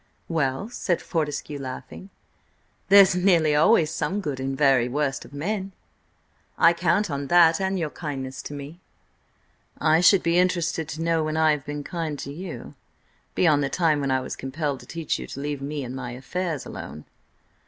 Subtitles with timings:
[0.27, 2.09] "Well," said Fortescue laughing,
[2.89, 5.73] "there's nearly always some good in the very worst of men.
[6.57, 8.79] I count on that–and your kindness to me."
[9.79, 14.01] "I should be interested to know when I have been kind to you–beyond the time
[14.01, 17.05] when I was compelled to teach you to leave me and my affairs alone."